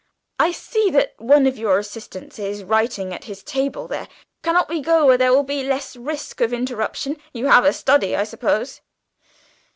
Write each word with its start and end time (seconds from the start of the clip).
I 0.39 0.51
see 0.51 0.89
that 0.93 1.13
one 1.19 1.45
of 1.45 1.59
your 1.59 1.77
assistants 1.77 2.39
is 2.39 2.63
writing 2.63 3.13
at 3.13 3.25
his 3.25 3.43
table 3.43 3.87
there. 3.87 4.07
Cannot 4.41 4.67
we 4.67 4.81
go 4.81 5.05
where 5.05 5.15
there 5.15 5.31
will 5.31 5.43
be 5.43 5.61
less 5.63 5.95
risk 5.95 6.41
of 6.41 6.51
interruption? 6.51 7.17
You 7.33 7.45
have 7.49 7.65
a 7.65 7.71
study, 7.71 8.15
I 8.15 8.23
suppose?" 8.23 8.81